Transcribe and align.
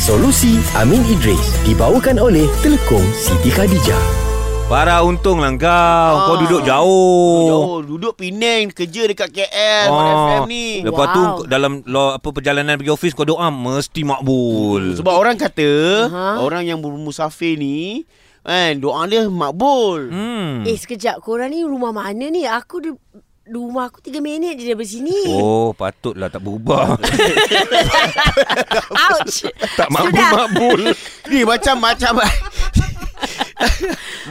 Solusi 0.00 0.56
Amin 0.80 1.04
Idris 1.04 1.60
dibawakan 1.60 2.16
oleh 2.16 2.48
Telekom 2.64 3.04
Siti 3.12 3.52
Khadijah. 3.52 4.00
Para 4.64 5.04
untung 5.04 5.44
lah 5.44 5.52
kau. 5.60 6.14
Kau 6.24 6.34
Ah. 6.34 6.40
duduk 6.40 6.62
jauh. 6.64 7.44
Jauh 7.44 7.78
duduk 7.84 8.16
Penang 8.16 8.72
kerja 8.72 9.04
dekat 9.04 9.28
KL 9.28 9.92
oh. 9.92 10.00
FM 10.00 10.42
ni. 10.48 10.80
Lepas 10.80 11.06
tu 11.12 11.20
Wow. 11.20 11.36
dalam 11.44 11.84
lo, 11.84 12.16
apa 12.16 12.28
perjalanan 12.32 12.80
pergi 12.80 12.88
office 12.88 13.12
kau 13.12 13.28
doa 13.28 13.52
mesti 13.52 14.00
makbul. 14.00 14.96
Sebab 14.96 15.12
orang 15.12 15.36
kata 15.36 15.68
Aha. 16.08 16.40
orang 16.40 16.64
yang 16.64 16.80
bermusafir 16.80 17.60
ni 17.60 18.08
kan 18.40 18.80
doa 18.80 19.04
dia 19.04 19.28
makbul. 19.28 20.08
Hmm. 20.08 20.64
Eh 20.64 20.80
sekejap 20.80 21.20
Korang 21.20 21.52
ni 21.52 21.60
rumah 21.60 21.92
mana 21.92 22.32
ni 22.32 22.48
Aku 22.48 22.80
di 22.80 22.88
Rumah 23.50 23.90
aku 23.90 23.98
3 23.98 24.22
minit 24.22 24.54
je 24.54 24.70
dari 24.70 24.86
sini 24.86 25.26
Oh, 25.26 25.74
patutlah 25.74 26.30
tak 26.30 26.38
berubah. 26.38 26.94
Ouch 29.10 29.42
tak 29.74 29.90
Sudah. 29.90 29.90
makbul-makbul. 29.90 30.94
Ni 31.26 31.42
macam 31.42 31.82
macam 31.82 32.14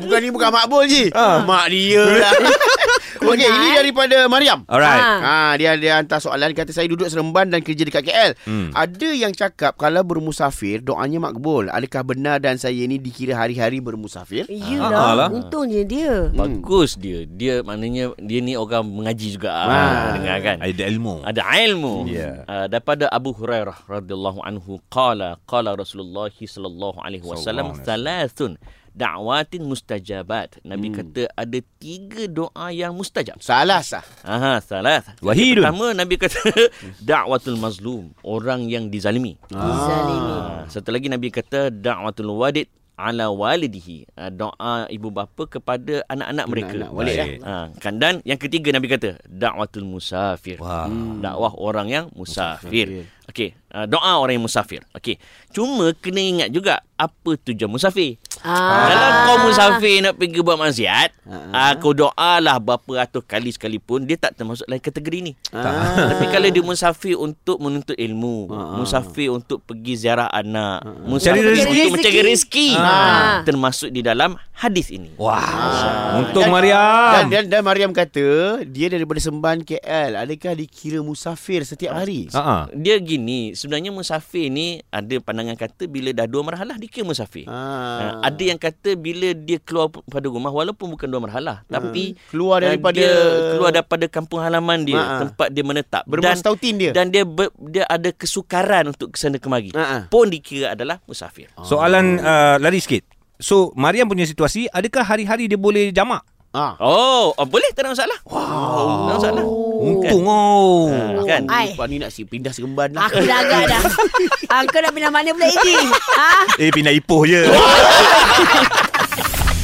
Bukan 0.00 0.18
ni 0.22 0.30
bukan 0.30 0.50
makbul 0.54 0.86
je. 0.86 1.10
Ah. 1.10 1.42
Mak 1.42 1.66
dia 1.68 2.04
lah. 2.06 2.34
Okey, 3.20 3.44
ini 3.44 3.68
daripada 3.76 4.16
Mariam. 4.32 4.64
Alright. 4.64 5.04
Ah. 5.04 5.20
Ha, 5.20 5.34
dia 5.60 5.76
dia 5.76 6.00
hantar 6.00 6.24
soalan 6.24 6.56
kata 6.56 6.72
saya 6.72 6.88
duduk 6.88 7.04
Seremban 7.06 7.52
dan 7.52 7.60
kerja 7.60 7.84
dekat 7.84 8.08
KL. 8.08 8.32
Hmm. 8.48 8.72
Ada 8.72 9.08
yang 9.12 9.32
cakap 9.36 9.76
kalau 9.76 10.00
bermusafir 10.00 10.80
doanya 10.80 11.20
makbul. 11.20 11.68
Adakah 11.68 12.02
benar 12.02 12.40
dan 12.40 12.56
saya 12.56 12.80
ni 12.88 12.96
dikira 12.96 13.36
hari-hari 13.36 13.78
bermusafir? 13.84 14.48
Ah, 14.48 14.56
Yelah 14.56 15.10
lah. 15.16 15.28
Untungnya 15.28 15.84
dia 15.84 16.32
Bagus 16.32 16.96
dia. 16.96 17.28
Dia 17.28 17.60
maknanya 17.60 18.16
dia 18.16 18.40
ni 18.40 18.56
orang 18.56 18.88
mengaji 18.88 19.36
juga. 19.36 19.52
Ah. 19.52 19.68
Ah. 19.68 20.08
Dengar 20.16 20.38
kan? 20.40 20.56
Ada 20.64 20.82
ilmu. 20.88 21.14
Ada 21.22 21.42
ilmu. 21.68 21.94
Ya. 22.08 22.30
Uh, 22.48 22.66
daripada 22.72 23.04
Abu 23.12 23.36
Hurairah 23.36 23.84
radhiyallahu 23.84 24.40
anhu 24.42 24.80
qala 24.88 25.36
qala 25.44 25.76
Rasulullah 25.76 26.32
sallallahu 26.32 26.98
alaihi 27.04 27.24
wasallam 27.24 27.76
thalathun 27.84 28.56
da'watin 28.92 29.62
mustajabat. 29.62 30.62
Nabi 30.62 30.90
Hmm. 30.90 30.96
kata 30.98 31.22
ada 31.32 31.58
tiga 31.78 32.26
doa 32.26 32.70
yang 32.70 32.92
mustajab. 32.92 33.38
Salah 33.38 33.80
sah. 33.80 34.02
Aha, 34.22 34.58
salah. 34.60 35.02
Wahidun. 35.20 35.62
Pertama 35.62 35.92
Nabi 35.92 36.14
kata 36.16 36.40
da'watul 37.08 37.56
mazlum, 37.56 38.10
orang 38.22 38.66
yang 38.66 38.88
dizalimi. 38.88 39.38
Dizalimi 39.46 40.32
Ah, 40.40 40.64
satu 40.66 40.90
lagi 40.90 41.06
Nabi 41.06 41.28
kata 41.28 41.70
da'watul 41.70 42.30
wadid 42.32 42.66
ala 43.00 43.32
walidihi. 43.32 44.04
Ah, 44.12 44.28
doa 44.28 44.84
ibu 44.92 45.08
bapa 45.08 45.48
kepada 45.48 46.04
anak-anak 46.06 46.46
mereka. 46.46 46.72
Anak-anak 46.76 46.90
walid 46.92 47.14
Baik. 47.16 47.20
dah. 47.40 47.48
Ha, 47.48 47.54
kan 47.80 47.94
dan 47.96 48.14
yang 48.28 48.36
ketiga 48.36 48.68
Nabi 48.70 48.92
kata 48.92 49.16
da'watul 49.24 49.88
musafir. 49.88 50.60
Wah. 50.60 50.86
Dakwah 51.18 51.56
orang 51.56 51.88
yang 51.88 52.04
musafir. 52.12 53.08
Musafir. 53.08 53.08
Okey, 53.30 53.54
uh, 53.70 53.86
doa 53.86 54.18
orang 54.18 54.42
yang 54.42 54.44
musafir. 54.44 54.82
Okey. 54.90 55.14
Cuma 55.54 55.94
kena 55.94 56.18
ingat 56.18 56.48
juga 56.50 56.82
apa 56.98 57.38
tujuan 57.38 57.70
musafir. 57.70 58.18
ah. 58.42 58.90
Kalau 58.90 59.08
kau 59.22 59.29
musafir 59.50 59.94
nak 60.00 60.14
pergi 60.14 60.38
buat 60.40 60.56
maksiat, 60.56 61.08
Ah. 61.50 61.74
kau 61.76 61.90
doalah 61.90 62.56
berapa 62.56 62.90
ratus 62.98 63.22
kali 63.22 63.50
sekalipun 63.50 64.02
dia 64.02 64.16
tak 64.16 64.34
termasuk 64.34 64.64
dalam 64.64 64.78
kategori 64.78 65.18
ni. 65.20 65.32
Ah. 65.50 66.10
Tapi 66.10 66.26
kalau 66.26 66.48
dia 66.48 66.62
musafir 66.62 67.14
untuk 67.14 67.58
menuntut 67.58 67.94
ilmu, 67.94 68.46
Ah. 68.46 68.76
musafir 68.76 69.28
untuk 69.28 69.60
pergi 69.60 69.94
ziarah 69.98 70.26
anak, 70.26 70.82
Cari 70.82 71.04
musafir 71.04 71.42
rezeki. 71.44 71.70
untuk 71.80 71.92
mencari 71.92 72.20
rezeki, 72.24 72.68
Ah. 72.74 73.42
termasuk 73.42 73.88
di 73.88 74.00
dalam 74.00 74.30
hadis 74.52 74.88
ini. 74.88 75.10
Wah. 75.16 76.20
Untung 76.20 76.42
Dan- 76.42 76.52
Mariam. 76.52 77.10
Dan, 77.10 77.24
dan, 77.28 77.44
dan 77.48 77.60
Mariam 77.62 77.90
kata 77.90 78.26
dia 78.64 78.86
daripada 78.86 79.18
Semban 79.18 79.60
KL. 79.60 80.16
Adakah 80.16 80.52
dikira 80.54 81.00
musafir 81.00 81.62
setiap 81.62 81.94
hari? 81.94 82.28
Ha 82.30 82.68
Dia 82.72 82.98
gini, 82.98 83.52
sebenarnya 83.52 83.90
musafir 83.90 84.48
ni 84.48 84.82
ada 84.88 85.16
pandangan 85.18 85.56
kata 85.56 85.86
bila 85.86 86.10
dah 86.10 86.24
dua 86.24 86.42
marhalah 86.42 86.76
dia 86.76 86.86
kira 86.86 87.02
musafir. 87.02 87.46
Ah. 87.46 88.20
Ada 88.20 88.42
yang 88.44 88.58
kata 88.58 88.94
bila 88.94 89.32
dia 89.40 89.58
keluar 89.58 89.88
pada 89.88 90.26
rumah 90.28 90.52
walaupun 90.52 90.92
bukan 90.92 91.08
dua 91.08 91.20
marhalah 91.20 91.64
tapi 91.64 92.14
Keluar 92.28 92.60
uh, 92.60 92.68
daripada- 92.68 93.00
dia 93.00 93.12
keluar 93.56 93.70
daripada 93.72 94.04
kampung 94.06 94.40
halaman 94.40 94.84
dia, 94.84 95.00
ah. 95.00 95.20
tempat 95.24 95.48
dia 95.50 95.64
menetap 95.64 96.02
Bermas 96.04 96.38
dan 96.38 96.44
tautin 96.44 96.74
dia. 96.76 96.90
dan 96.92 97.08
dia 97.08 97.24
ber, 97.24 97.48
dia 97.58 97.88
ada 97.88 98.12
kesukaran 98.12 98.92
untuk 98.92 99.12
ke 99.12 99.16
sana 99.16 99.40
kemari. 99.40 99.72
Ah, 99.72 99.80
ah. 99.80 100.02
Pun 100.06 100.28
dikira 100.28 100.76
adalah 100.76 101.00
musafir. 101.04 101.48
Soalan 101.60 102.20
uh, 102.20 102.60
lari 102.60 102.78
sikit. 102.78 103.02
So, 103.40 103.72
Mariam 103.72 104.04
punya 104.04 104.28
situasi, 104.28 104.68
adakah 104.68 105.00
hari-hari 105.00 105.48
dia 105.48 105.56
boleh 105.56 105.88
jamak? 105.90 106.20
Ah. 106.50 106.74
Oh, 106.82 107.30
oh 107.30 107.46
boleh 107.46 107.70
tak 107.72 107.86
ada 107.86 107.94
masalah. 107.94 108.18
Wow. 108.26 108.34
Tak 108.34 109.06
ada 109.06 109.14
masalah. 109.16 109.44
Untung 109.80 110.26
oh. 110.26 110.90
Kan? 111.22 111.46
Ai. 111.46 111.72
Lepas 111.72 111.86
ni 111.86 112.02
nak 112.02 112.10
si 112.10 112.26
pindah 112.26 112.50
Seremban 112.50 112.90
lah. 112.90 113.06
Aku 113.06 113.22
dah 113.22 113.38
agak 113.38 113.70
dah 113.70 113.82
Angka 114.58 114.82
nak 114.82 114.92
pindah 114.92 115.14
mana 115.14 115.30
pula 115.30 115.46
Iji 115.46 115.72
ha? 116.18 116.30
Eh, 116.58 116.74
pindah 116.74 116.90
Ipoh 116.90 117.22
je. 117.22 117.46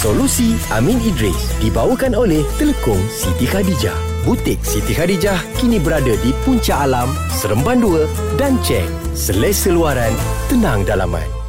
Solusi 0.00 0.56
Amin 0.72 0.96
Idris 1.04 1.52
dibawakan 1.60 2.16
oleh 2.16 2.40
Telekom 2.56 2.96
Siti 3.12 3.44
Khadijah. 3.44 3.92
Butik 4.24 4.56
Siti 4.64 4.96
Khadijah 4.96 5.36
kini 5.60 5.76
berada 5.76 6.16
di 6.24 6.32
Puncak 6.40 6.88
Alam, 6.88 7.12
Seremban 7.28 7.84
2 7.84 8.08
dan 8.40 8.56
Cheng. 8.64 8.88
Selesa 9.12 9.68
luaran, 9.68 10.16
tenang 10.48 10.88
dalaman. 10.88 11.39